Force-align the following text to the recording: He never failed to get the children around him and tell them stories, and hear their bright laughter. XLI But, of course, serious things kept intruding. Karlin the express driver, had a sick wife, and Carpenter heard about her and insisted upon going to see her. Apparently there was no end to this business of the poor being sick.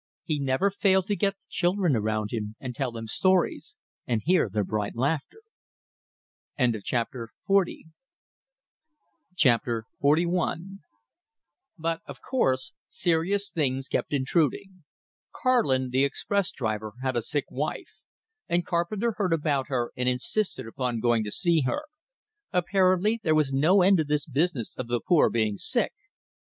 He 0.23 0.39
never 0.39 0.71
failed 0.71 1.05
to 1.09 1.15
get 1.15 1.35
the 1.35 1.45
children 1.47 1.95
around 1.95 2.31
him 2.33 2.55
and 2.59 2.73
tell 2.73 2.91
them 2.91 3.05
stories, 3.05 3.75
and 4.07 4.23
hear 4.25 4.49
their 4.49 4.63
bright 4.63 4.95
laughter. 4.95 5.41
XLI 6.59 7.11
But, 11.77 12.01
of 12.07 12.17
course, 12.27 12.73
serious 12.87 13.51
things 13.51 13.87
kept 13.87 14.11
intruding. 14.11 14.83
Karlin 15.31 15.91
the 15.91 16.03
express 16.03 16.49
driver, 16.49 16.93
had 17.03 17.15
a 17.15 17.21
sick 17.21 17.45
wife, 17.51 17.99
and 18.49 18.65
Carpenter 18.65 19.11
heard 19.19 19.33
about 19.33 19.67
her 19.67 19.91
and 19.95 20.09
insisted 20.09 20.65
upon 20.65 20.99
going 20.99 21.23
to 21.25 21.31
see 21.31 21.61
her. 21.67 21.83
Apparently 22.51 23.19
there 23.21 23.35
was 23.35 23.53
no 23.53 23.83
end 23.83 23.97
to 23.97 24.03
this 24.03 24.25
business 24.25 24.75
of 24.75 24.87
the 24.87 24.99
poor 24.99 25.29
being 25.29 25.57
sick. 25.59 25.93